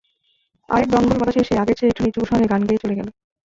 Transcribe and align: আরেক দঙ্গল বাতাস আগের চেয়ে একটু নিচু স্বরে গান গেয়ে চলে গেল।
আরেক 0.69 0.87
দঙ্গল 0.93 1.17
বাতাস 1.19 1.49
আগের 1.53 1.75
চেয়ে 1.77 1.91
একটু 1.91 2.01
নিচু 2.03 2.19
স্বরে 2.29 2.45
গান 2.51 2.61
গেয়ে 2.67 2.81
চলে 2.83 2.97
গেল। 2.99 3.07